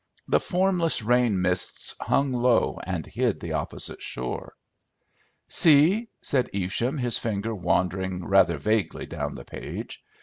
The 0.27 0.39
formless 0.39 1.03
rain 1.03 1.39
mists 1.43 1.93
hung 2.01 2.33
low 2.33 2.79
and 2.87 3.05
hid 3.05 3.39
the 3.39 3.53
opposite 3.53 4.01
shore. 4.01 4.55
"See!" 5.47 6.09
said 6.23 6.49
Evesham, 6.55 6.97
his 6.97 7.19
finger 7.19 7.53
wandering 7.53 8.25
rather 8.25 8.57
vaguely 8.57 9.05
down 9.05 9.35
the 9.35 9.45
page. 9.45 10.03